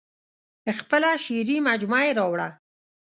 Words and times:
خپله 0.79 1.09
شعري 1.25 1.57
مجموعه 1.69 2.03
یې 2.07 2.13
راوړه. 2.19 2.47